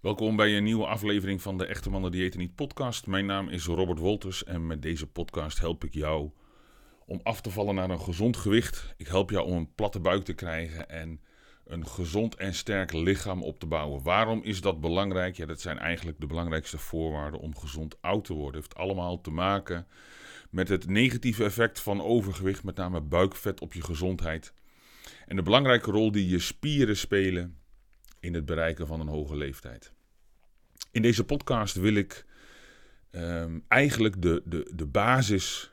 [0.00, 3.06] Welkom bij een nieuwe aflevering van de Echte Mannen Diëten Niet podcast.
[3.06, 6.30] Mijn naam is Robert Wolters en met deze podcast help ik jou
[7.06, 8.94] om af te vallen naar een gezond gewicht.
[8.96, 11.20] Ik help jou om een platte buik te krijgen en
[11.66, 14.02] een gezond en sterk lichaam op te bouwen.
[14.02, 15.36] Waarom is dat belangrijk?
[15.36, 18.60] Ja, dat zijn eigenlijk de belangrijkste voorwaarden om gezond oud te worden.
[18.60, 19.86] Het heeft allemaal te maken
[20.50, 24.52] met het negatieve effect van overgewicht, met name buikvet op je gezondheid.
[25.26, 27.59] En de belangrijke rol die je spieren spelen
[28.20, 29.92] in het bereiken van een hoge leeftijd.
[30.90, 32.24] In deze podcast wil ik
[33.10, 35.72] ehm, eigenlijk de, de, de basis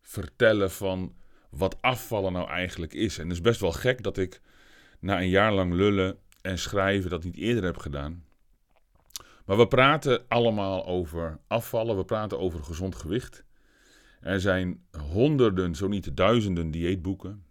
[0.00, 1.14] vertellen van
[1.50, 3.18] wat afvallen nou eigenlijk is.
[3.18, 4.40] En het is best wel gek dat ik
[4.98, 8.24] na een jaar lang lullen en schrijven dat niet eerder heb gedaan.
[9.44, 13.44] Maar we praten allemaal over afvallen, we praten over gezond gewicht.
[14.20, 17.44] Er zijn honderden, zo niet duizenden dieetboeken.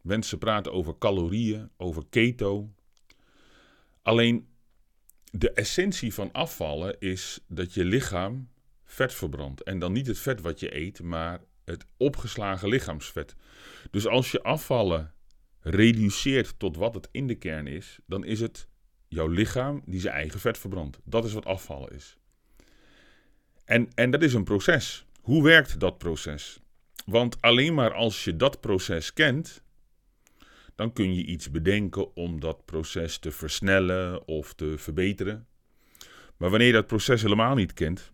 [0.00, 2.70] Mensen praten over calorieën, over keto,
[4.02, 4.48] Alleen
[5.30, 8.48] de essentie van afvallen is dat je lichaam
[8.84, 9.62] vet verbrandt.
[9.62, 13.34] En dan niet het vet wat je eet, maar het opgeslagen lichaamsvet.
[13.90, 15.14] Dus als je afvallen
[15.60, 18.68] reduceert tot wat het in de kern is, dan is het
[19.08, 20.98] jouw lichaam die zijn eigen vet verbrandt.
[21.04, 22.16] Dat is wat afvallen is.
[23.64, 25.06] En, en dat is een proces.
[25.20, 26.60] Hoe werkt dat proces?
[27.04, 29.61] Want alleen maar als je dat proces kent,
[30.74, 35.46] dan kun je iets bedenken om dat proces te versnellen of te verbeteren.
[36.36, 38.12] Maar wanneer je dat proces helemaal niet kent,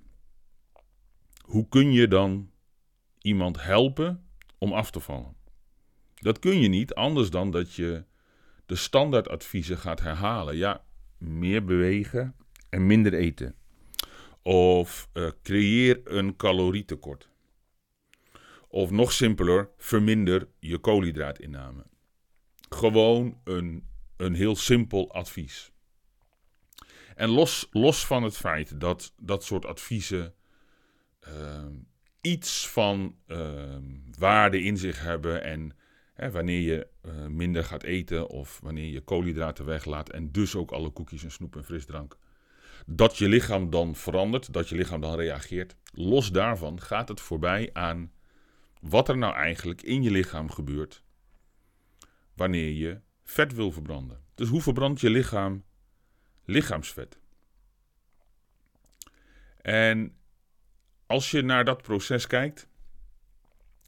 [1.41, 2.51] hoe kun je dan
[3.19, 5.37] iemand helpen om af te vallen?
[6.15, 8.05] Dat kun je niet anders dan dat je
[8.67, 10.57] de standaardadviezen gaat herhalen.
[10.57, 10.85] Ja,
[11.19, 12.37] meer bewegen
[12.69, 13.55] en minder eten.
[14.43, 17.29] Of uh, creëer een calorietekort.
[18.69, 21.85] Of nog simpeler, verminder je koolhydraatinname.
[22.69, 25.73] Gewoon een, een heel simpel advies.
[27.15, 30.35] En los, los van het feit dat dat soort adviezen
[31.21, 31.73] ehm,
[32.21, 33.77] iets van uh,
[34.19, 35.77] waarde in zich hebben en
[36.15, 40.71] hè, wanneer je uh, minder gaat eten of wanneer je koolhydraten weglaat en dus ook
[40.71, 42.17] alle koekjes en snoep en frisdrank,
[42.87, 45.77] dat je lichaam dan verandert, dat je lichaam dan reageert.
[45.93, 48.13] Los daarvan gaat het voorbij aan
[48.81, 51.03] wat er nou eigenlijk in je lichaam gebeurt
[52.39, 54.21] wanneer je vet wil verbranden.
[54.35, 55.65] Dus hoe verbrandt je lichaam
[56.45, 57.19] lichaamsvet?
[59.61, 60.17] En
[61.07, 62.69] als je naar dat proces kijkt,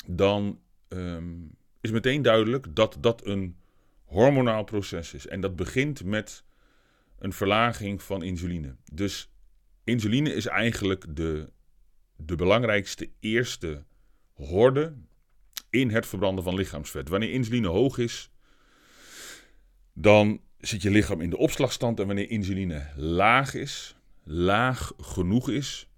[0.06, 3.56] dan um, is meteen duidelijk dat dat een
[4.04, 5.26] hormonaal proces is.
[5.26, 6.44] En dat begint met
[7.18, 8.76] een verlaging van insuline.
[8.92, 9.32] Dus
[9.84, 11.50] insuline is eigenlijk de,
[12.16, 13.84] de belangrijkste eerste
[14.32, 14.94] horde
[15.70, 17.08] in het verbranden van lichaamsvet.
[17.08, 18.30] Wanneer insuline hoog is,
[19.92, 25.88] dan zit je lichaam in de opslagstand en wanneer insuline laag is, laag genoeg is,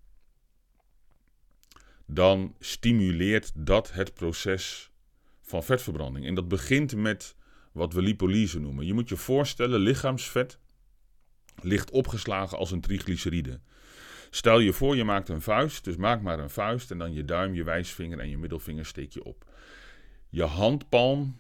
[2.07, 4.91] dan stimuleert dat het proces
[5.43, 6.27] van vetverbranding.
[6.27, 7.37] En dat begint met
[7.73, 8.87] wat we lipolyse noemen.
[8.87, 10.59] Je moet je voorstellen, lichaamsvet
[11.63, 13.61] ligt opgeslagen als een triglyceride.
[14.31, 17.25] Stel je voor, je maakt een vuist, dus maak maar een vuist en dan je
[17.25, 19.47] duim, je wijsvinger en je middelvinger steek je op.
[20.29, 21.39] Je handpalm,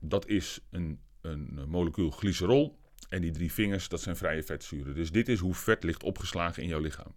[0.00, 2.78] dat is een een molecuul glycerol.
[3.08, 4.94] En die drie vingers, dat zijn vrije vetzuren.
[4.94, 7.14] Dus dit is hoe vet ligt opgeslagen in jouw lichaam.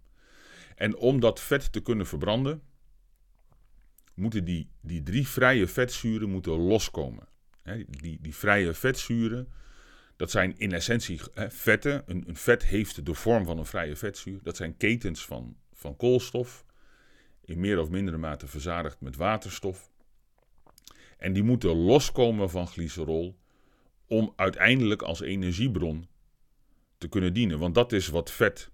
[0.74, 2.62] En om dat vet te kunnen verbranden,
[4.14, 7.28] moeten die, die drie vrije vetzuren moeten loskomen.
[7.88, 9.48] die, die vrije vetzuren,
[10.16, 12.02] dat zijn in essentie vetten.
[12.06, 14.40] Een, een, vet heeft de vorm van een vrije vetzuur.
[14.42, 16.64] Dat zijn ketens van, van koolstof,
[17.44, 19.90] in meer of mindere mate verzadigd met waterstof.
[21.18, 23.38] En die moeten loskomen van glycerol
[24.10, 26.08] om uiteindelijk als energiebron
[26.98, 27.58] te kunnen dienen.
[27.58, 28.70] Want dat is wat vet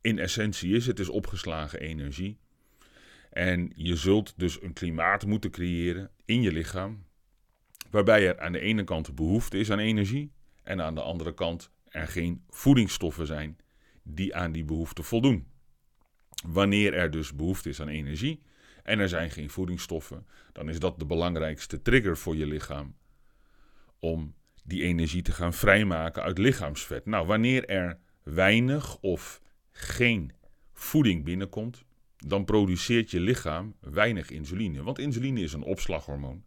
[0.00, 0.86] in essentie is.
[0.86, 2.38] Het is opgeslagen energie.
[3.30, 7.04] En je zult dus een klimaat moeten creëren in je lichaam.
[7.90, 10.32] Waarbij er aan de ene kant behoefte is aan energie.
[10.62, 13.56] En aan de andere kant er geen voedingsstoffen zijn
[14.02, 15.46] die aan die behoefte voldoen.
[16.46, 18.42] Wanneer er dus behoefte is aan energie
[18.82, 22.96] en er zijn geen voedingsstoffen, dan is dat de belangrijkste trigger voor je lichaam
[23.98, 27.06] om die energie te gaan vrijmaken uit lichaamsvet.
[27.06, 29.40] Nou, wanneer er weinig of
[29.72, 30.32] geen
[30.72, 31.84] voeding binnenkomt,
[32.16, 34.82] dan produceert je lichaam weinig insuline.
[34.82, 36.44] Want insuline is een opslaghormoon.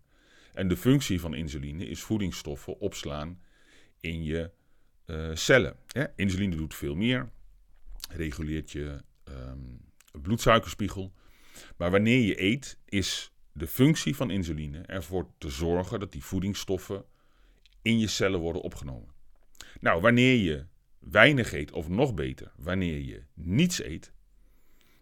[0.53, 3.39] En de functie van insuline is voedingsstoffen opslaan
[3.99, 4.51] in je
[5.05, 5.75] uh, cellen.
[6.15, 7.29] insuline doet veel meer,
[8.09, 9.81] reguleert je um,
[10.21, 11.13] bloedsuikerspiegel.
[11.77, 17.05] Maar wanneer je eet, is de functie van insuline ervoor te zorgen dat die voedingsstoffen
[17.85, 19.09] in je cellen worden opgenomen.
[19.79, 20.65] Nou, wanneer je
[20.99, 24.11] weinig eet, of nog beter, wanneer je niets eet,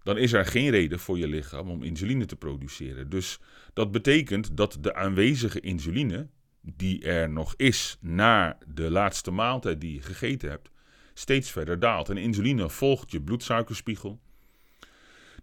[0.03, 3.09] dan is er geen reden voor je lichaam om insuline te produceren.
[3.09, 3.39] Dus
[3.73, 6.27] dat betekent dat de aanwezige insuline,
[6.61, 10.69] die er nog is na de laatste maaltijd die je gegeten hebt,
[11.13, 12.09] steeds verder daalt.
[12.09, 14.19] En insuline volgt je bloedsuikerspiegel.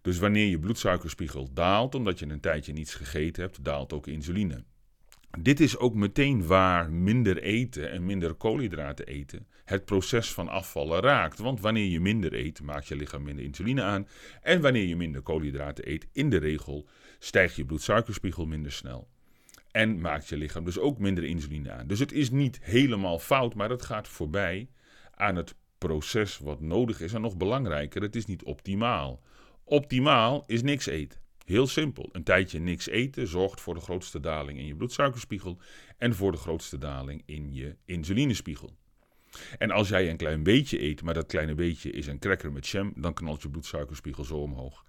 [0.03, 4.65] Dus wanneer je bloedsuikerspiegel daalt, omdat je een tijdje niets gegeten hebt, daalt ook insuline.
[5.39, 11.01] Dit is ook meteen waar minder eten en minder koolhydraten eten het proces van afvallen
[11.01, 11.39] raakt.
[11.39, 14.09] Want wanneer je minder eet, maakt je lichaam minder insuline aan.
[14.43, 16.89] En wanneer je minder koolhydraten eet, in de regel
[17.19, 19.09] stijgt je bloedsuikerspiegel minder snel.
[19.71, 21.87] En maakt je lichaam dus ook minder insuline aan.
[21.87, 24.69] Dus het is niet helemaal fout, maar het gaat voorbij
[25.15, 27.13] aan het proces wat nodig is.
[27.13, 29.21] En nog belangrijker, het is niet optimaal.
[29.65, 31.21] Optimaal is niks eten.
[31.51, 32.09] Heel simpel.
[32.13, 35.59] Een tijdje niks eten zorgt voor de grootste daling in je bloedsuikerspiegel
[35.99, 38.77] en voor de grootste daling in je insulinespiegel.
[39.59, 42.69] En als jij een klein beetje eet, maar dat kleine beetje is een cracker met
[42.69, 44.85] jam, dan knalt je bloedsuikerspiegel zo omhoog.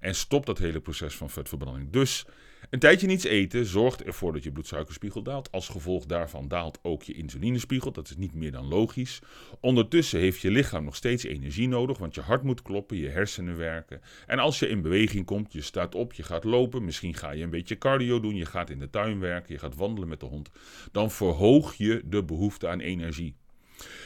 [0.00, 1.90] En stopt dat hele proces van vetverbranding.
[1.90, 2.26] Dus
[2.70, 5.52] een tijdje niets eten zorgt ervoor dat je bloedsuikerspiegel daalt.
[5.52, 7.92] Als gevolg daarvan daalt ook je insulinespiegel.
[7.92, 9.20] Dat is niet meer dan logisch.
[9.60, 13.56] Ondertussen heeft je lichaam nog steeds energie nodig, want je hart moet kloppen, je hersenen
[13.56, 14.00] werken.
[14.26, 17.42] En als je in beweging komt, je staat op, je gaat lopen, misschien ga je
[17.42, 20.26] een beetje cardio doen, je gaat in de tuin werken, je gaat wandelen met de
[20.26, 20.50] hond,
[20.92, 23.34] dan verhoog je de behoefte aan energie.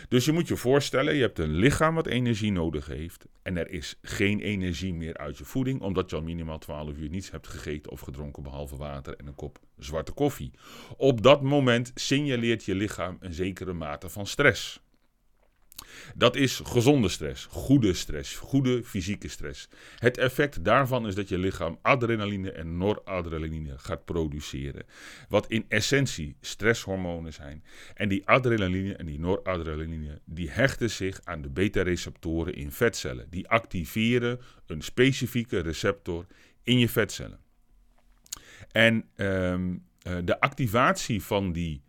[0.08, 3.26] Dus je moet je voorstellen, je hebt een lichaam wat energie nodig heeft.
[3.42, 7.08] En er is geen energie meer uit je voeding, omdat je al minimaal 12 uur
[7.08, 10.50] niets hebt gegeten of gedronken behalve water en een kop zwarte koffie.
[10.96, 14.80] Op dat moment signaleert je lichaam een zekere mate van stress.
[16.14, 19.68] Dat is gezonde stress, goede stress, goede fysieke stress.
[19.98, 24.82] Het effect daarvan is dat je lichaam adrenaline en noradrenaline gaat produceren.
[25.28, 27.64] Wat in essentie stresshormonen zijn.
[27.94, 33.26] En die adrenaline en die noradrenaline die hechten zich aan de beta-receptoren in vetcellen.
[33.30, 36.26] Die activeren een specifieke receptor
[36.62, 37.38] in je vetcellen.
[38.70, 39.84] En um,
[40.24, 41.82] de activatie van die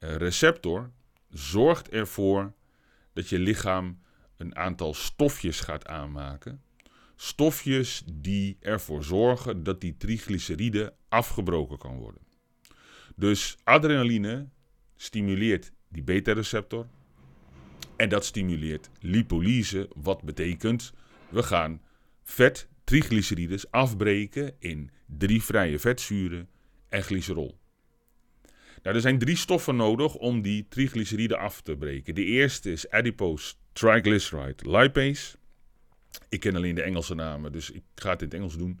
[0.00, 0.90] uh, receptor
[1.30, 2.52] zorgt ervoor
[3.16, 3.98] dat je lichaam
[4.36, 6.62] een aantal stofjes gaat aanmaken.
[7.14, 12.20] Stofjes die ervoor zorgen dat die triglyceride afgebroken kan worden.
[13.14, 14.48] Dus adrenaline
[14.96, 16.86] stimuleert die beta-receptor.
[17.96, 20.92] En dat stimuleert lipolyse, wat betekent
[21.28, 21.80] we gaan
[22.22, 26.48] vet, triglycerides afbreken in drie vrije vetzuren
[26.88, 27.58] en glycerol.
[28.82, 32.14] Nou, er zijn drie stoffen nodig om die triglyceride af te breken.
[32.14, 35.36] De eerste is adipose triglyceride lipase.
[36.28, 38.80] Ik ken alleen de Engelse namen, dus ik ga het in het Engels doen.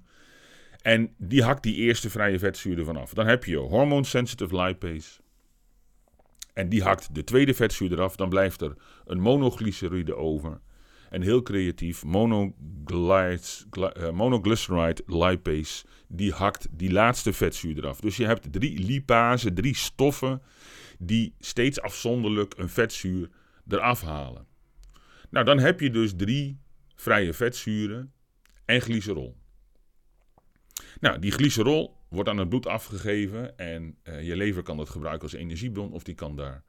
[0.82, 3.14] En die hakt die eerste vrije vetzuur ervan af.
[3.14, 5.20] Dan heb je hormone sensitive lipase.
[6.52, 8.16] En die hakt de tweede vetzuur eraf.
[8.16, 10.60] Dan blijft er een monoglyceride over.
[11.10, 12.10] En heel creatief, eh,
[14.12, 18.00] monoglyceride lipase, die hakt die laatste vetzuur eraf.
[18.00, 20.42] Dus je hebt drie lipase, drie stoffen
[20.98, 23.30] die steeds afzonderlijk een vetzuur
[23.68, 24.46] eraf halen.
[25.30, 26.60] Nou, dan heb je dus drie
[26.94, 28.12] vrije vetzuren
[28.64, 29.36] en glycerol.
[31.00, 35.22] Nou, die glycerol wordt aan het bloed afgegeven en uh, je lever kan dat gebruiken
[35.22, 36.62] als energiebron of die kan daar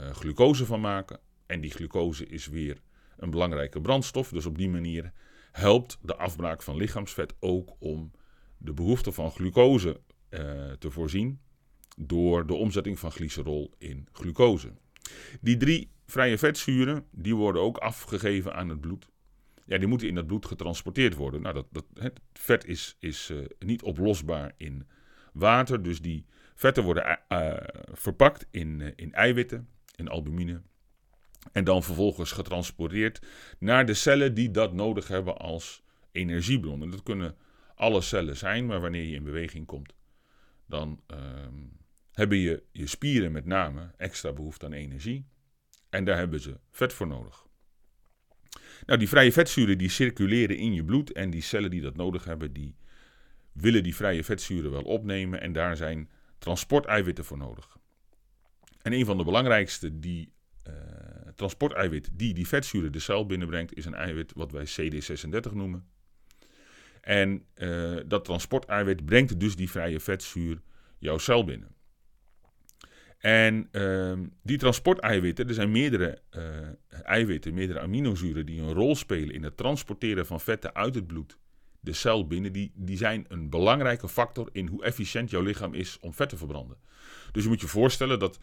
[0.00, 1.18] uh, glucose van maken.
[1.46, 2.80] En die glucose is weer
[3.16, 4.28] een belangrijke brandstof.
[4.28, 5.12] Dus op die manier
[5.52, 8.10] helpt de afbraak van lichaamsvet ook om
[8.58, 10.00] de behoefte van glucose
[10.30, 10.40] uh,
[10.72, 11.40] te voorzien
[11.96, 14.72] door de omzetting van glycerol in glucose.
[15.40, 19.08] Die drie vrije vetzuren die worden ook afgegeven aan het bloed.
[19.66, 21.42] Ja, die moeten in het bloed getransporteerd worden.
[21.42, 24.86] Nou, dat, dat, het vet is, is uh, niet oplosbaar in
[25.32, 27.56] water, dus die vetten worden uh,
[27.92, 30.62] verpakt in, in eiwitten, in albumine.
[31.52, 33.26] En dan vervolgens getransporteerd
[33.58, 36.82] naar de cellen die dat nodig hebben als energiebron.
[36.82, 37.36] En dat kunnen
[37.74, 39.94] alle cellen zijn, maar wanneer je in beweging komt,
[40.66, 41.18] dan uh,
[42.12, 45.26] hebben je, je spieren met name extra behoefte aan energie.
[45.90, 47.46] En daar hebben ze vet voor nodig.
[48.86, 52.24] Nou, die vrije vetzuren die circuleren in je bloed en die cellen die dat nodig
[52.24, 52.76] hebben, die
[53.52, 57.78] willen die vrije vetzuren wel opnemen en daar zijn transporteiwitten voor nodig.
[58.82, 60.32] En een van de belangrijkste die
[60.68, 60.74] uh,
[61.36, 65.86] transporteiwit die die vetzuren de cel binnenbrengt, is een eiwit wat wij CD36 noemen.
[67.00, 70.60] En uh, dat transporteiwit brengt dus die vrije vetzuur
[70.98, 71.74] jouw cel binnen.
[73.18, 74.12] En uh,
[74.42, 76.42] die transporteiwitten, er zijn meerdere uh,
[77.02, 81.38] eiwitten, meerdere aminozuren die een rol spelen in het transporteren van vetten uit het bloed
[81.86, 85.98] de cel binnen, die, die zijn een belangrijke factor in hoe efficiënt jouw lichaam is
[86.00, 86.76] om vet te verbranden.
[87.32, 88.38] Dus je moet je voorstellen dat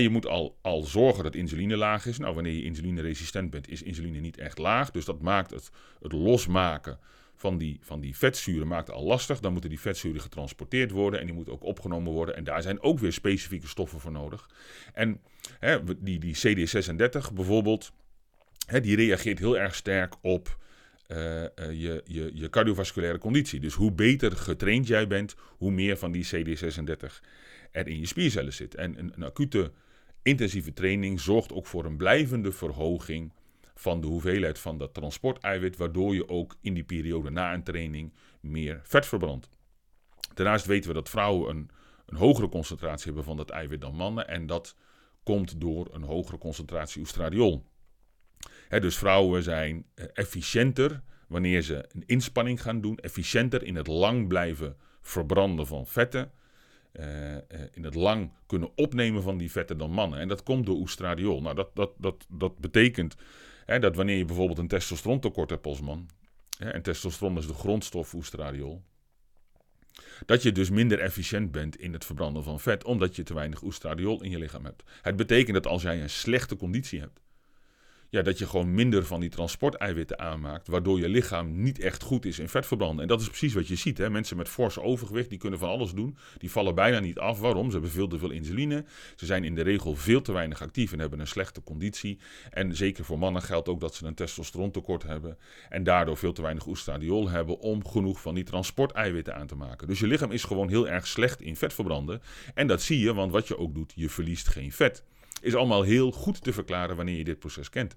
[0.00, 2.18] je moet al, al zorgen dat insuline laag is.
[2.18, 4.90] Nou, wanneer je insulineresistent bent, is insuline niet echt laag.
[4.90, 5.70] Dus dat maakt het,
[6.00, 6.98] het losmaken
[7.36, 9.40] van die, van die vetzuren maakt al lastig.
[9.40, 12.36] Dan moeten die vetzuren getransporteerd worden en die moeten ook opgenomen worden.
[12.36, 14.48] En daar zijn ook weer specifieke stoffen voor nodig.
[14.92, 15.20] En
[15.98, 17.92] die, die CD36 bijvoorbeeld,
[18.82, 20.60] die reageert heel erg sterk op
[21.08, 21.16] uh,
[21.56, 23.60] je, je, je cardiovasculaire conditie.
[23.60, 27.20] Dus hoe beter getraind jij bent, hoe meer van die CD36
[27.70, 28.74] er in je spiercellen zit.
[28.74, 29.70] En een acute
[30.22, 33.32] intensieve training zorgt ook voor een blijvende verhoging
[33.74, 38.12] van de hoeveelheid van dat transporteiwit, waardoor je ook in die periode na een training
[38.40, 39.48] meer vet verbrandt.
[40.34, 41.70] Daarnaast weten we dat vrouwen een,
[42.06, 44.76] een hogere concentratie hebben van dat eiwit dan mannen en dat
[45.22, 47.66] komt door een hogere concentratie oestradiol.
[48.68, 54.28] dus vrouwen zijn eh, efficiënter wanneer ze een inspanning gaan doen, efficiënter in het lang
[54.28, 56.30] blijven verbranden van vetten,
[57.00, 57.36] uh,
[57.72, 60.18] in het lang kunnen opnemen van die vetten dan mannen.
[60.18, 61.42] En dat komt door oestradiol.
[61.42, 63.16] Nou, dat, dat, dat, dat betekent
[63.66, 66.08] Hè, dat wanneer je bijvoorbeeld een testosterontekort hebt als man,
[66.58, 68.82] hè, en testosteron is de grondstof oestradiol,
[70.26, 73.62] dat je dus minder efficiënt bent in het verbranden van vet, omdat je te weinig
[73.62, 74.82] oestradiol in je lichaam hebt.
[75.02, 77.20] Het betekent dat als jij een slechte conditie hebt,
[78.12, 82.24] ja, dat je gewoon minder van die transporteiwitten aanmaakt, waardoor je lichaam niet echt goed
[82.24, 83.02] is in vetverbranden.
[83.02, 83.98] En dat is precies wat je ziet.
[83.98, 84.10] Hè?
[84.10, 86.16] Mensen met fors overgewicht, die kunnen van alles doen.
[86.38, 87.40] Die vallen bijna niet af.
[87.40, 87.66] Waarom?
[87.66, 88.84] Ze hebben veel te veel insuline.
[89.16, 92.18] Ze zijn in de regel veel te weinig actief en hebben een slechte conditie.
[92.50, 95.38] En zeker voor mannen geldt ook dat ze een testosterontekort hebben.
[95.68, 99.88] En daardoor veel te weinig oestradiol hebben om genoeg van die transporteiwitten aan te maken.
[99.88, 102.22] Dus je lichaam is gewoon heel erg slecht in vetverbranden.
[102.54, 105.04] En dat zie je, want wat je ook doet, je verliest geen vet
[105.42, 107.96] is allemaal heel goed te verklaren wanneer je dit proces kent.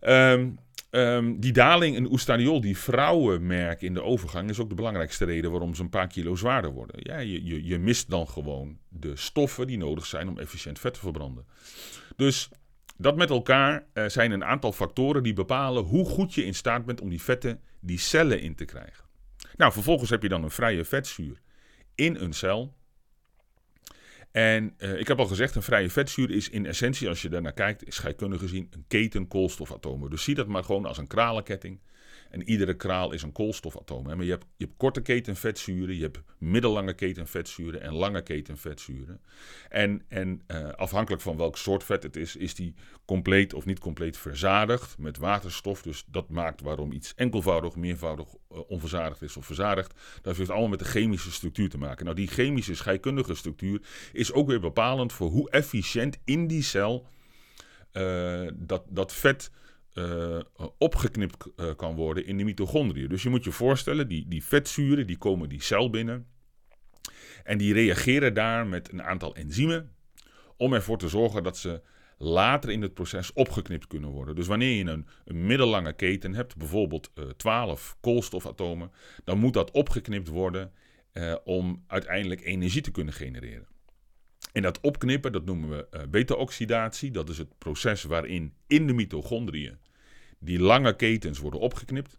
[0.00, 0.50] Ehm,
[0.90, 5.24] ehm, die daling in oestadiol die vrouwen merken in de overgang is ook de belangrijkste
[5.24, 6.96] reden waarom ze een paar kilo zwaarder worden.
[6.98, 10.94] Ja, je, je, je mist dan gewoon de stoffen die nodig zijn om efficiënt vet
[10.94, 11.46] te verbranden.
[12.16, 12.50] Dus
[12.96, 16.84] dat met elkaar uh, zijn een aantal factoren die bepalen hoe goed je in staat
[16.84, 19.04] bent om die vetten die cellen in te krijgen.
[19.56, 21.40] Nou, vervolgens heb je dan een vrije vetzuur
[21.94, 22.74] in een cel.
[24.34, 27.52] En uh, ik heb al gezegd, een vrije vetzuur is in essentie, als je daarnaar
[27.52, 30.10] kijkt, is scheikundig gezien een keten koolstofatomen.
[30.10, 31.80] Dus zie dat maar gewoon als een kralenketting.
[32.34, 34.02] En iedere kraal is een koolstofatoom.
[34.02, 39.20] Maar je hebt, je hebt korte ketenvetzuren, je hebt middellange ketenvetzuren en lange ketenvetzuren.
[39.68, 42.74] En, en uh, afhankelijk van welk soort vet het is, is die
[43.04, 45.82] compleet of niet compleet verzadigd met waterstof.
[45.82, 50.00] Dus dat maakt waarom iets enkelvoudig, meervoudig uh, onverzadigd is of verzadigd.
[50.22, 52.04] Dat heeft allemaal met de chemische structuur te maken.
[52.04, 57.06] Nou, die chemische scheikundige structuur is ook weer bepalend voor hoe efficiënt in die cel
[57.92, 59.50] uh, dat, dat vet
[59.94, 60.40] uh,
[60.78, 63.08] opgeknipt uh, kan worden in de mitochondriën.
[63.08, 66.26] Dus je moet je voorstellen, die, die vetzuren die komen die cel binnen.
[67.44, 69.92] En die reageren daar met een aantal enzymen
[70.56, 71.82] om ervoor te zorgen dat ze
[72.18, 74.34] later in het proces opgeknipt kunnen worden.
[74.34, 78.90] Dus wanneer je een, een middellange keten hebt, bijvoorbeeld uh, 12 koolstofatomen,
[79.24, 80.72] dan moet dat opgeknipt worden
[81.44, 83.66] om uiteindelijk energie te kunnen genereren.
[84.52, 87.10] En dat opknippen, dat noemen we beta-oxidatie.
[87.10, 89.78] Dat is het proces waarin in de mitochondriën
[90.44, 92.18] die lange ketens worden opgeknipt.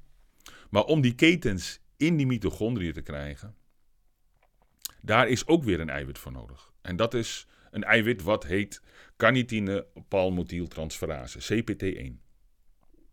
[0.69, 3.55] Maar om die ketens in die mitochondriën te krijgen,
[5.01, 6.71] daar is ook weer een eiwit voor nodig.
[6.81, 8.81] En dat is een eiwit wat heet
[9.17, 12.23] carnitine palmothieltransferase, CPT1.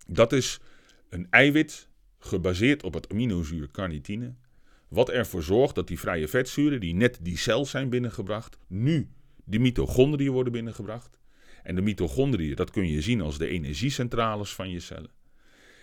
[0.07, 0.61] Dat is
[1.09, 1.89] een eiwit
[2.19, 4.35] gebaseerd op het aminozuur carnitine,
[4.89, 9.09] wat ervoor zorgt dat die vrije vetzuren, die net die cel zijn binnengebracht, nu
[9.45, 11.19] de mitochondriën worden binnengebracht.
[11.63, 15.11] En de mitochondriën, dat kun je zien als de energiecentrales van je cellen.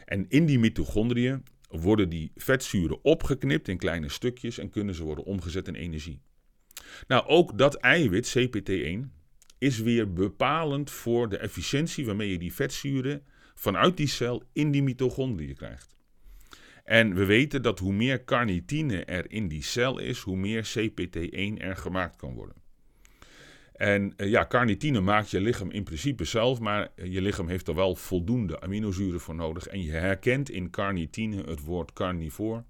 [0.05, 5.25] En in die mitochondriën worden die vetzuren opgeknipt in kleine stukjes en kunnen ze worden
[5.25, 6.21] omgezet in energie.
[7.07, 9.17] Nou, ook dat eiwit, CPT1,
[9.57, 14.83] is weer bepalend voor de efficiëntie waarmee je die vetzuren vanuit die cel in die
[14.83, 15.98] mitochondriën krijgt.
[16.83, 21.57] En we weten dat hoe meer carnitine er in die cel is, hoe meer CPT1
[21.57, 22.55] er gemaakt kan worden.
[23.79, 27.75] En uh, ja, carnitine maakt je lichaam in principe zelf, maar je lichaam heeft er
[27.75, 29.67] wel voldoende aminozuren voor nodig.
[29.67, 32.63] En je herkent in carnitine het woord carnivoor.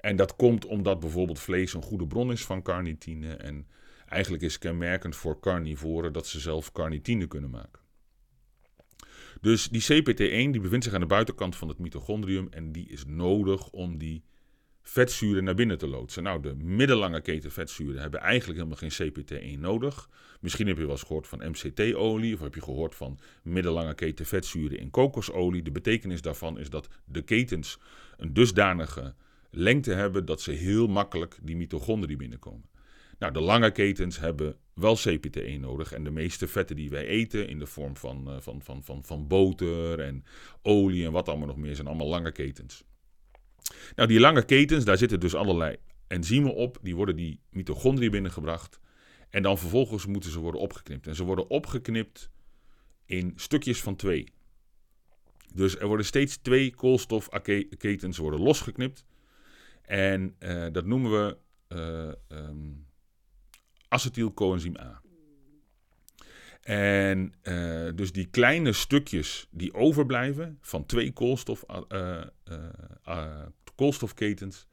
[0.00, 3.34] En dat komt omdat bijvoorbeeld vlees een goede bron is van carnitine.
[3.34, 3.66] En
[4.08, 7.80] eigenlijk is kenmerkend voor carnivoren dat ze zelf carnitine kunnen maken.
[9.40, 13.04] Dus die CPT1 die bevindt zich aan de buitenkant van het mitochondrium en die is
[13.06, 14.24] nodig om die
[14.88, 16.22] vetzuren naar binnen te loodsen.
[16.22, 20.08] Nou, de middellange keten vetzuren hebben eigenlijk helemaal geen CPT1 nodig.
[20.40, 24.26] Misschien heb je wel eens gehoord van MCT-olie of heb je gehoord van middellange keten
[24.26, 25.62] vetzuren in kokosolie.
[25.62, 27.78] De betekenis daarvan is dat de ketens
[28.16, 29.14] een dusdanige
[29.50, 32.68] lengte hebben dat ze heel makkelijk die mitochondriën binnenkomen.
[33.18, 35.92] Nou, de lange ketens hebben wel CPT1 nodig.
[35.92, 39.04] En de meeste vetten die wij eten in de vorm van, uh, van, van, van,
[39.04, 40.24] van boter en
[40.62, 42.84] olie en wat allemaal nog meer, zijn allemaal lange ketens.
[43.94, 45.76] Nou, die lange ketens, daar zitten dus allerlei
[46.06, 46.78] enzymen op.
[46.82, 48.80] Die worden die mitochondriën binnengebracht.
[49.30, 51.06] En dan vervolgens moeten ze worden opgeknipt.
[51.06, 52.30] En ze worden opgeknipt
[53.04, 54.32] in stukjes van twee.
[55.54, 59.04] Dus er worden steeds twee koolstofketens worden losgeknipt.
[59.82, 61.36] En uh, dat noemen we
[62.28, 62.86] uh, um,
[63.88, 65.02] acetylcoenzym A.
[66.62, 71.64] En uh, dus die kleine stukjes die overblijven van twee koolstof,
[73.76, 74.66] koolstofketens,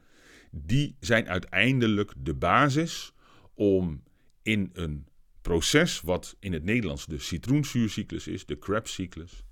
[0.51, 3.13] die zijn uiteindelijk de basis
[3.53, 4.03] om
[4.41, 5.07] in een
[5.41, 9.43] proces wat in het Nederlands de citroenzuurcyclus is, de Krebscyclus,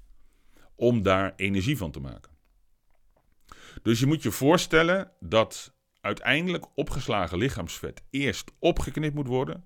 [0.75, 2.31] om daar energie van te maken.
[3.81, 9.63] Dus je moet je voorstellen dat uiteindelijk opgeslagen lichaamsvet eerst opgeknipt moet worden.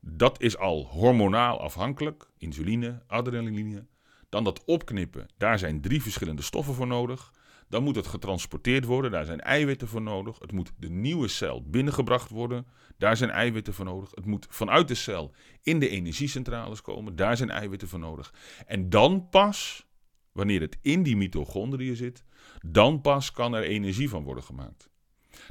[0.00, 3.86] Dat is al hormonaal afhankelijk, insuline, adrenaline.
[4.28, 7.32] Dan dat opknippen, daar zijn drie verschillende stoffen voor nodig.
[7.74, 10.38] Dan moet het getransporteerd worden, daar zijn eiwitten voor nodig.
[10.38, 12.66] Het moet de nieuwe cel binnengebracht worden,
[12.98, 14.10] daar zijn eiwitten voor nodig.
[14.10, 18.34] Het moet vanuit de cel in de energiecentrales komen, daar zijn eiwitten voor nodig.
[18.66, 19.86] En dan pas,
[20.32, 22.24] wanneer het in die mitochondriën zit,
[22.66, 24.90] dan pas kan er energie van worden gemaakt.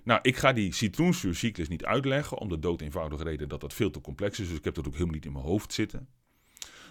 [0.04, 3.90] Nou, ik ga die citroenzuurcyclus niet uitleggen, om de dood eenvoudige reden dat dat veel
[3.90, 4.48] te complex is.
[4.48, 6.08] Dus ik heb dat ook helemaal niet in mijn hoofd zitten.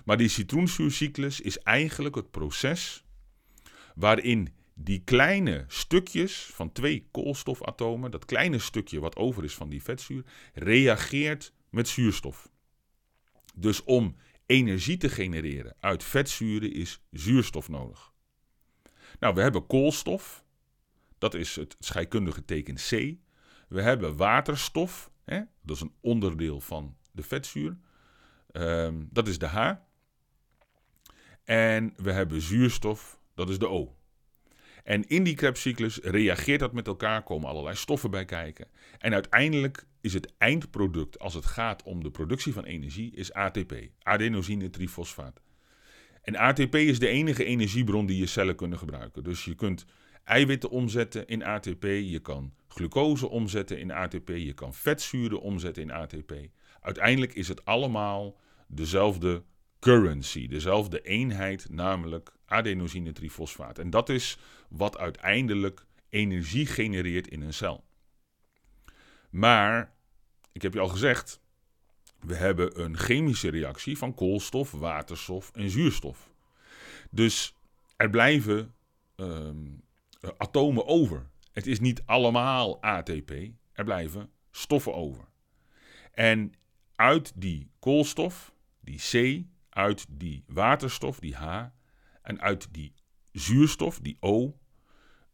[0.04, 3.04] Maar die citroenzuurcyclus is eigenlijk het proces
[3.94, 9.82] waarin die kleine stukjes van twee koolstofatomen, dat kleine stukje wat over is van die
[9.82, 10.24] vetzuur,
[10.54, 12.50] reageert met zuurstof.
[13.54, 18.12] Dus om energie te genereren uit vetzuren is zuurstof nodig.
[19.20, 20.44] Nou, we hebben koolstof,
[21.18, 22.90] dat is het scheikundige teken C.
[23.68, 25.40] We hebben waterstof, hè?
[25.62, 27.76] dat is een onderdeel van de vetzuur,
[28.52, 29.72] um, dat is de H.
[31.44, 33.96] En we hebben zuurstof, dat is de O.
[34.82, 38.66] En in die Krebscyclus reageert dat met elkaar, komen allerlei stoffen bij kijken.
[38.98, 43.74] En uiteindelijk is het eindproduct, als het gaat om de productie van energie, is ATP,
[44.02, 45.42] adenosine trifosfaat.
[46.22, 49.24] En ATP is de enige energiebron die je cellen kunnen gebruiken.
[49.24, 49.86] Dus je kunt
[50.24, 55.90] eiwitten omzetten in ATP, je kan glucose omzetten in ATP, je kan vetzuren omzetten in
[55.90, 56.32] ATP.
[56.80, 59.42] Uiteindelijk is het allemaal dezelfde
[59.82, 63.78] currency, dezelfde eenheid, namelijk adenosine trifosfaat.
[63.78, 67.84] En dat is wat uiteindelijk energie genereert in een cel.
[69.30, 69.92] Maar,
[70.52, 71.40] ik heb je al gezegd,
[72.20, 76.30] we hebben een chemische reactie van koolstof, waterstof en zuurstof.
[77.10, 77.54] Dus
[77.96, 78.74] er blijven
[79.16, 79.82] um,
[80.36, 81.26] atomen over.
[81.52, 83.30] Het is niet allemaal ATP,
[83.72, 85.24] er blijven stoffen over.
[86.12, 86.52] En
[86.94, 91.66] uit die koolstof, die C, uit die waterstof, die H,
[92.22, 92.94] en uit die
[93.32, 94.58] zuurstof, die O,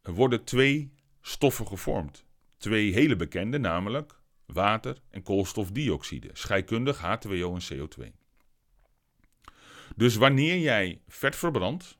[0.01, 2.25] worden twee stoffen gevormd.
[2.57, 8.11] Twee hele bekende, namelijk water en koolstofdioxide, scheikundig H2O en CO2.
[9.95, 11.97] Dus wanneer jij vet verbrandt,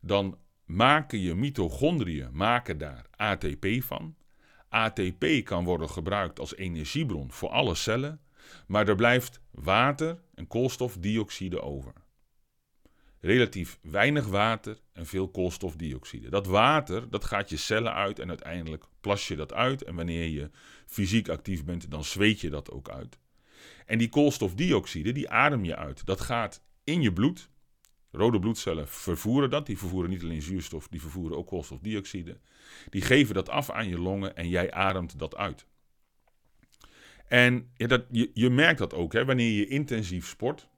[0.00, 4.16] dan maken je mitochondriën maken daar ATP van.
[4.68, 8.20] ATP kan worden gebruikt als energiebron voor alle cellen,
[8.66, 11.92] maar er blijft water en koolstofdioxide over.
[13.20, 16.30] Relatief weinig water en veel koolstofdioxide.
[16.30, 19.82] Dat water, dat gaat je cellen uit en uiteindelijk plas je dat uit.
[19.82, 20.50] En wanneer je
[20.86, 23.18] fysiek actief bent, dan zweet je dat ook uit.
[23.86, 26.06] En die koolstofdioxide, die adem je uit.
[26.06, 27.50] Dat gaat in je bloed.
[28.10, 29.66] Rode bloedcellen vervoeren dat.
[29.66, 32.40] Die vervoeren niet alleen zuurstof, die vervoeren ook koolstofdioxide.
[32.90, 35.66] Die geven dat af aan je longen en jij ademt dat uit.
[37.30, 40.68] En ja, dat, je, je merkt dat ook hè, wanneer je intensief sport.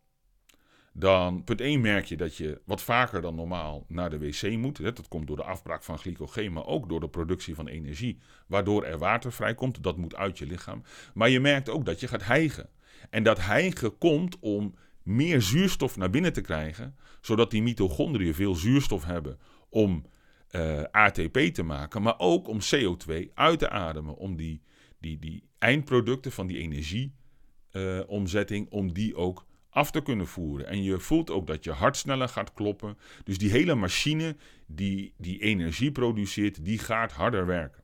[0.92, 4.78] Dan, punt 1 merk je dat je wat vaker dan normaal naar de wc moet.
[4.78, 4.92] Hè.
[4.92, 8.84] Dat komt door de afbraak van glycogeen, maar ook door de productie van energie, waardoor
[8.84, 9.82] er water vrijkomt.
[9.82, 10.82] Dat moet uit je lichaam.
[11.14, 12.68] Maar je merkt ook dat je gaat hijgen.
[13.10, 18.54] En dat hijgen komt om meer zuurstof naar binnen te krijgen, zodat die mitochondriën veel
[18.54, 19.38] zuurstof hebben
[19.68, 20.04] om
[20.48, 24.62] eh, ATP te maken, maar ook om CO2 uit te ademen, om die,
[25.02, 30.66] die, die eindproducten van die energieomzetting, om die ook af te kunnen voeren.
[30.66, 32.98] En je voelt ook dat je hart sneller gaat kloppen.
[33.24, 34.36] Dus die hele machine
[34.66, 37.82] die die energie produceert, die gaat harder werken.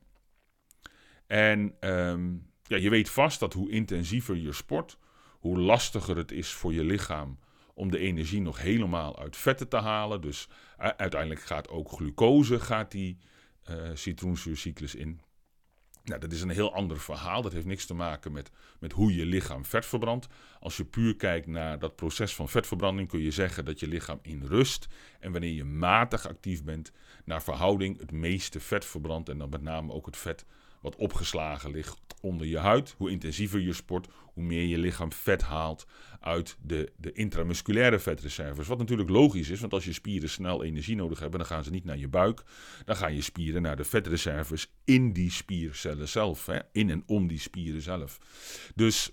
[1.26, 4.98] En um, ja, je weet vast dat hoe intensiever je sport,
[5.38, 7.38] hoe lastiger het is voor je lichaam
[7.74, 10.20] om de energie nog helemaal uit vetten te halen.
[10.20, 13.18] Dus uiteindelijk gaat ook glucose gaat die
[13.70, 15.20] uh, citroenzuurcyclus in.
[16.08, 17.42] Nou, dat is een heel ander verhaal.
[17.42, 20.26] Dat heeft niks te maken met, met hoe je lichaam vet verbrandt.
[20.60, 24.18] Als je puur kijkt naar dat proces van vetverbranding, kun je zeggen dat je lichaam
[24.22, 24.86] in rust
[25.20, 26.92] en wanneer je matig actief bent,
[27.24, 29.28] naar verhouding het meeste vet verbrandt.
[29.28, 30.44] En dan met name ook het vet
[30.80, 32.94] wat opgeslagen ligt onder je huid.
[32.96, 35.86] Hoe intensiever je sport, hoe meer je lichaam vet haalt
[36.20, 38.66] uit de, de intramusculaire vetreserves.
[38.66, 41.70] Wat natuurlijk logisch is, want als je spieren snel energie nodig hebben, dan gaan ze
[41.70, 42.42] niet naar je buik.
[42.84, 46.46] Dan gaan je spieren naar de vetreserves in die spiercellen zelf.
[46.46, 46.58] Hè?
[46.72, 48.18] In en om die spieren zelf.
[48.74, 49.10] Dus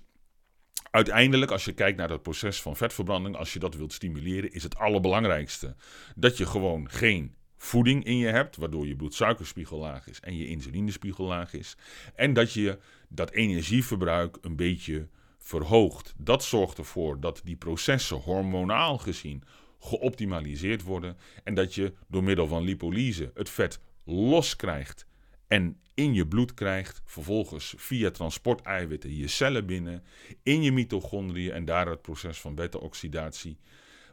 [0.91, 4.63] uiteindelijk, als je kijkt naar het proces van vetverbranding, als je dat wilt stimuleren, is
[4.63, 5.75] het allerbelangrijkste
[6.15, 10.47] dat je gewoon geen voeding in je hebt, waardoor je bloedsuikerspiegel laag is en je
[10.47, 11.77] insulinespiegel laag is.
[12.15, 16.13] En dat je dat energieverbruik een beetje verhoogt.
[16.17, 19.43] Dat zorgt ervoor dat die processen hormonaal gezien
[19.79, 25.07] geoptimaliseerd worden en dat je door middel van lipolyse het vet los krijgt
[25.47, 30.03] en in je bloed krijgt, vervolgens via transporteiwitten je cellen binnen,
[30.43, 33.57] in je mitochondriën en daar het proces van beta-oxidatie,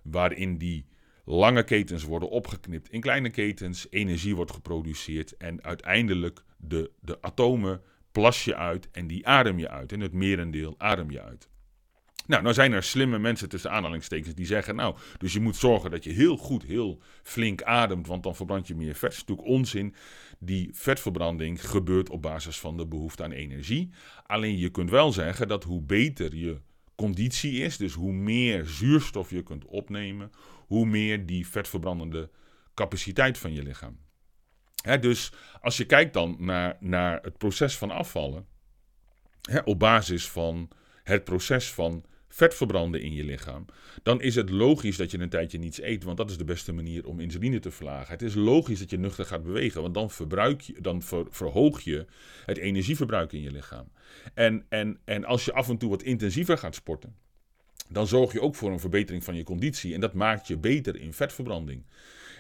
[0.03, 0.87] waarin die
[1.25, 7.81] lange ketens worden opgeknipt in kleine ketens, energie wordt geproduceerd en uiteindelijk de, de atomen
[8.13, 9.93] plas je uit en die adem je uit.
[9.93, 11.49] En het merendeel adem je uit.
[12.27, 15.91] Nou, nou zijn er slimme mensen tussen aanhalingstekens die zeggen, nou, dus je moet zorgen
[15.91, 19.01] dat je heel goed, heel flink ademt, want dan verbrand je meer vet.
[19.01, 19.95] Dat is natuurlijk onzin.
[20.39, 23.91] Die vetverbranding gebeurt op basis van de behoefte aan energie.
[24.27, 26.61] Alleen je kunt wel zeggen dat hoe beter je
[26.95, 30.31] conditie is, dus hoe meer zuurstof je kunt opnemen,
[30.73, 32.31] hoe meer die vetverbrandende
[32.75, 33.99] capaciteit van je lichaam.
[35.01, 38.47] dus als je kijkt dan naar, naar het proces van afvallen,
[39.65, 40.69] op basis van
[41.03, 43.65] het proces van vet verbranden in je lichaam,
[44.03, 46.73] dan is het logisch dat je een tijdje niets eet, want dat is de beste
[46.73, 48.13] manier om insuline te verlagen.
[48.13, 52.07] Het is logisch dat je nuchter gaat bewegen, want dan, verbruik je, dan verhoog je
[52.45, 53.93] het energieverbruik in je lichaam.
[54.35, 57.17] En, en, en als je af en toe wat intensiever gaat sporten,
[57.93, 60.97] dan zorg je ook voor een verbetering van je conditie en dat maakt je beter
[61.01, 61.85] in vetverbranding.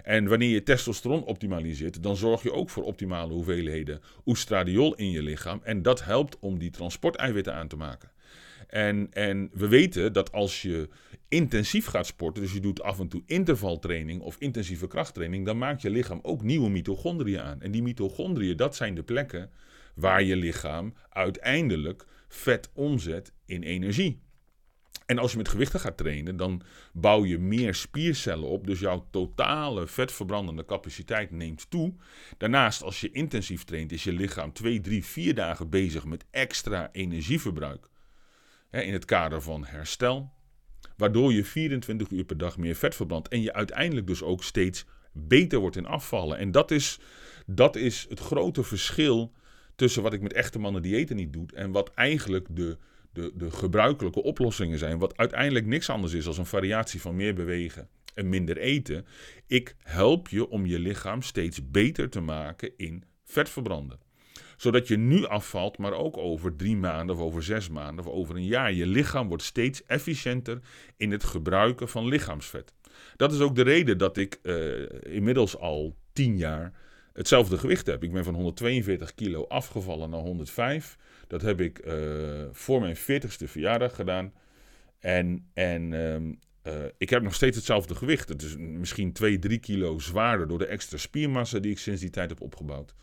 [0.03, 5.23] En wanneer je testosteron optimaliseert, dan zorg je ook voor optimale hoeveelheden oestradiol in je
[5.23, 5.61] lichaam.
[5.63, 8.11] En dat helpt om die transporteiwitten aan te maken.
[8.69, 10.89] En, en we weten dat als je
[11.29, 15.83] intensief gaat sporten, dus je doet af en toe intervaltraining of intensieve krachttraining, dan maakt
[15.83, 17.61] je lichaam ook nieuwe mitochondriën aan.
[17.61, 19.51] En die mitochondriën, dat zijn de plekken
[19.95, 24.21] waar je lichaam uiteindelijk vet omzet in energie.
[25.13, 28.67] En als je met gewichten gaat trainen, dan bouw je meer spiercellen op.
[28.67, 31.95] Dus jouw totale vetverbrandende capaciteit neemt toe.
[32.39, 36.89] Daarnaast, als je intensief traint, is je lichaam 2, 3, 4 dagen bezig met extra
[36.93, 37.89] energieverbruik.
[38.71, 40.33] Hè, in het kader van herstel.
[40.97, 43.29] Waardoor je 24 uur per dag meer vet verbrandt.
[43.29, 46.39] En je uiteindelijk dus ook steeds beter wordt in afvallen.
[46.39, 46.99] En dat is,
[47.47, 49.33] dat is het grote verschil
[49.77, 51.47] tussen wat ik met echte mannen diëten niet doe.
[51.55, 52.79] En wat eigenlijk de
[53.13, 54.99] de, de gebruikelijke oplossingen zijn.
[54.99, 59.07] Wat uiteindelijk niks anders is dan een variatie van meer bewegen en minder eten.
[59.47, 63.99] Ik help je om je lichaam steeds beter te maken in vetverbranden
[64.63, 68.37] zodat je nu afvalt, maar ook over drie maanden of over zes maanden of over
[68.37, 68.73] een jaar.
[68.73, 70.59] Je lichaam wordt steeds efficiënter
[70.97, 72.73] in het gebruiken van lichaamsvet.
[73.17, 76.73] Dat is ook de reden dat ik uh, inmiddels al tien jaar
[77.13, 78.03] hetzelfde gewicht heb.
[78.03, 80.97] Ik ben van 142 kilo afgevallen naar 105.
[81.33, 81.95] Dat heb ik uh,
[82.53, 84.33] voor mijn 40ste verjaardag gedaan.
[84.99, 88.29] En, en um, uh, ik heb nog steeds hetzelfde gewicht.
[88.29, 92.11] Het is misschien 2, 3 kilo zwaarder door de extra spiermassa die ik sinds die
[92.11, 92.95] tijd heb opgebouwd.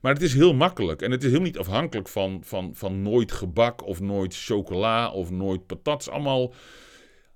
[0.00, 3.32] Maar het is heel makkelijk en het is helemaal niet afhankelijk van, van, van nooit
[3.32, 6.08] gebak of nooit chocola of nooit patats.
[6.08, 6.54] Allemaal,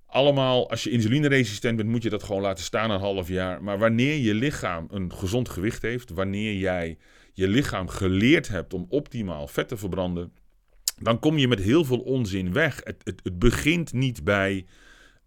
[0.07, 3.62] allemaal, als je insulineresistent bent, moet je dat gewoon laten staan een half jaar.
[3.62, 6.99] Maar wanneer je lichaam een gezond gewicht heeft, wanneer jij
[7.33, 10.33] je lichaam geleerd hebt om optimaal vet te verbranden,
[10.99, 12.81] dan kom je met heel veel onzin weg.
[12.85, 14.66] Het, het, het begint niet bij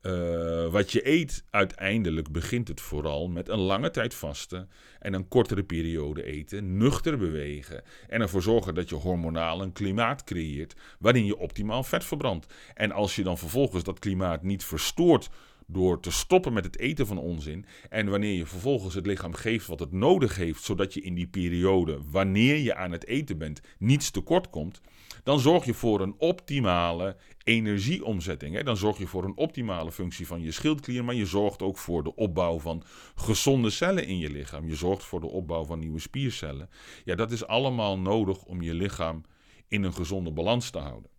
[0.01, 1.43] uh, wat je eet.
[1.49, 7.17] Uiteindelijk begint het vooral met een lange tijd vasten en een kortere periode eten, nuchter
[7.17, 12.53] bewegen en ervoor zorgen dat je hormonaal een klimaat creëert waarin je optimaal vet verbrandt.
[12.73, 15.29] En als je dan vervolgens dat klimaat niet verstoort
[15.67, 17.65] door te stoppen met het eten van onzin.
[17.89, 21.27] En wanneer je vervolgens het lichaam geeft wat het nodig heeft, zodat je in die
[21.27, 24.81] periode, wanneer je aan het eten bent, niets tekort komt,
[25.23, 28.55] dan zorg je voor een optimale energieomzetting.
[28.55, 28.63] Hè?
[28.63, 32.03] Dan zorg je voor een optimale functie van je schildklier, maar je zorgt ook voor
[32.03, 32.83] de opbouw van
[33.15, 34.67] gezonde cellen in je lichaam.
[34.67, 36.69] Je zorgt voor de opbouw van nieuwe spiercellen.
[37.03, 39.23] Ja, dat is allemaal nodig om je lichaam
[39.67, 41.09] in een gezonde balans te houden.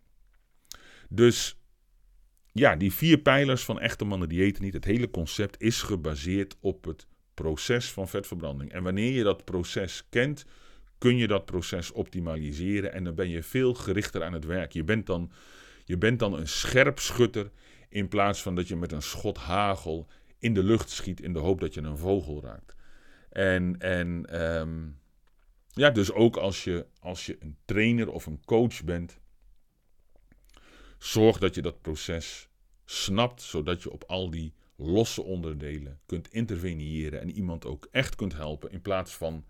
[1.09, 1.57] Dus
[2.57, 4.73] ja, die vier pijlers van echte mannen diëten niet.
[4.73, 8.71] Het hele concept is gebaseerd op het proces van vetverbranding.
[8.71, 10.45] En wanneer je dat proces kent,
[10.97, 14.71] kun je dat proces optimaliseren en dan ben je veel gerichter aan het werk.
[14.71, 15.31] Je bent dan,
[15.85, 17.51] je bent dan een scherpschutter
[17.89, 20.07] in plaats van dat je met een schot hagel
[20.39, 22.75] in de lucht schiet in de hoop dat je een vogel raakt.
[23.29, 24.87] En, en ehm,
[25.71, 29.19] ja, dus ook als je, als je een trainer of een coach bent,
[30.97, 32.49] zorg dat je dat proces
[32.85, 38.33] snapt, zodat je op al die losse onderdelen kunt interveneren en iemand ook echt kunt
[38.33, 39.45] helpen in plaats van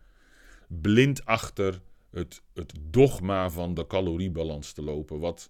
[0.68, 5.20] blind achter het, het dogma van de caloriebalans te lopen.
[5.20, 5.50] Wat,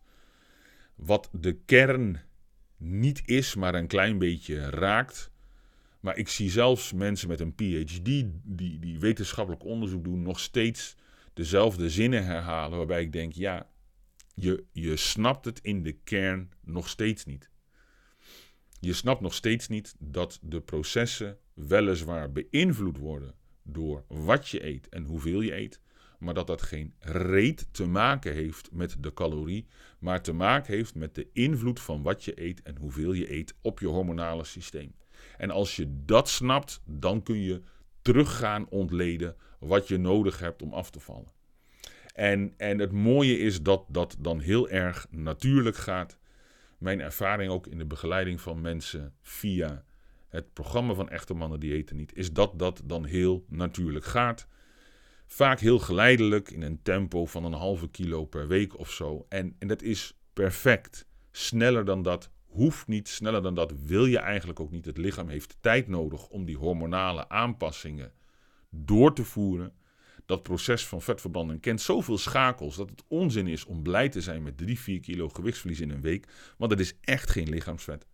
[0.95, 2.21] wat de kern
[2.77, 5.31] niet is, maar een klein beetje raakt.
[5.99, 10.95] Maar ik zie zelfs mensen met een PhD die, die wetenschappelijk onderzoek doen, nog steeds
[11.33, 12.77] dezelfde zinnen herhalen.
[12.77, 13.67] Waarbij ik denk, ja,
[14.39, 17.50] je, je snapt het in de kern nog steeds niet.
[18.80, 24.89] Je snapt nog steeds niet dat de processen weliswaar beïnvloed worden door wat je eet
[24.89, 25.82] en hoeveel je eet,
[26.19, 29.67] maar dat dat geen reet te maken heeft met de calorie,
[30.00, 33.54] maar te maken heeft met de invloed van wat je eet en hoeveel je eet
[33.62, 34.95] op je hormonale systeem.
[35.38, 37.62] En als je dat snapt, dan kun je
[38.02, 41.37] teruggaan ontleden wat je nodig hebt om af te vallen.
[42.17, 46.17] En, en het mooie is dat dat dan heel erg natuurlijk gaat.
[46.77, 49.84] Mijn ervaring ook in de begeleiding van mensen via
[50.27, 54.47] het programma van Echte Mannen Diëten niet, is dat dat dan heel natuurlijk gaat.
[55.27, 59.25] Vaak heel geleidelijk, in een tempo van een halve kilo per week of zo.
[59.30, 61.08] En, en dat is perfect.
[61.32, 64.86] Sneller dan dat hoeft niet, sneller dan dat wil je eigenlijk ook niet.
[64.86, 68.12] Het lichaam heeft tijd nodig om die hormonale aanpassingen
[68.69, 69.73] door te voeren.
[70.28, 74.44] Dat proces van vetverbranding kent zoveel schakels dat het onzin is om blij te zijn
[74.44, 76.28] met 3, 4 kilo gewichtsverlies in een week.
[76.58, 78.06] Want dat is echt geen lichaamsvet.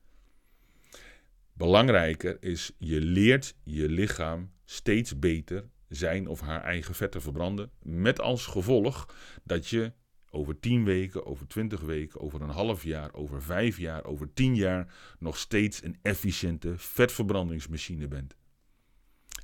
[1.54, 7.72] Belangrijker is, je leert je lichaam steeds beter zijn of haar eigen vet te verbranden.
[7.82, 9.92] Met als gevolg dat je
[10.30, 14.56] over 10 weken, over 20 weken, over een half jaar, over 5 jaar, over 10
[14.56, 18.36] jaar nog steeds een efficiënte vetverbrandingsmachine bent.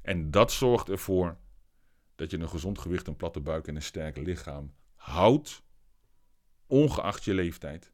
[0.01, 1.37] En dat zorgt ervoor
[2.19, 5.61] dat je een gezond gewicht, een platte buik en een sterk lichaam houdt,
[6.67, 7.91] ongeacht je leeftijd.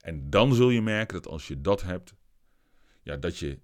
[0.00, 2.14] En dan zul je merken dat als je dat hebt,
[3.02, 3.58] ja, dat je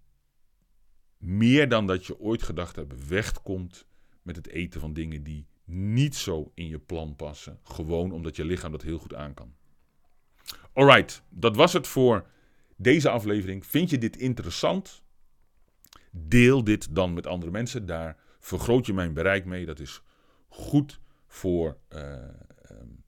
[1.18, 3.86] meer dan dat je ooit gedacht hebt wegkomt
[4.22, 7.58] met het eten van dingen die niet zo in je plan passen.
[7.62, 9.54] Gewoon omdat je lichaam dat heel goed aan kan.
[10.72, 12.26] Alright, dat was het voor
[12.76, 13.66] deze aflevering.
[13.66, 15.02] Vind je dit interessant?
[16.10, 17.86] Deel dit dan met andere mensen.
[17.86, 19.66] Daar vergroot je mijn bereik mee.
[19.66, 20.02] Dat is
[20.48, 21.98] goed voor, uh,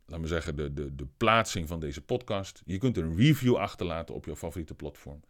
[0.06, 2.62] laten we zeggen, de, de, de plaatsing van deze podcast.
[2.64, 5.20] Je kunt een review achterlaten op je favoriete platform.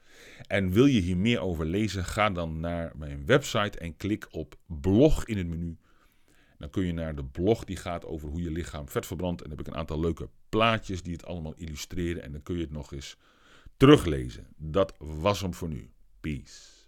[0.46, 2.04] En wil je hier meer over lezen?
[2.04, 5.76] Ga dan naar mijn website en klik op blog in het menu.
[6.58, 9.42] Dan kun je naar de blog die gaat over hoe je lichaam vet verbrandt.
[9.42, 12.22] En dan heb ik een aantal leuke plaatjes die het allemaal illustreren.
[12.22, 13.16] En dan kun je het nog eens
[13.76, 14.46] teruglezen.
[14.56, 15.90] Dat was hem voor nu.
[16.20, 16.83] Peace.